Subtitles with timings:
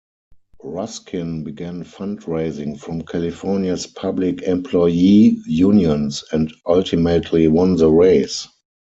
[0.63, 8.47] Ruskin began fundraising from California's public employee unions and ultimately won the race.